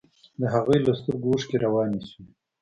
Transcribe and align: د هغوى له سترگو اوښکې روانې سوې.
د 0.39 0.41
هغوى 0.53 0.77
له 0.85 0.91
سترگو 0.99 1.29
اوښکې 1.31 1.57
روانې 1.65 2.01
سوې. 2.09 2.31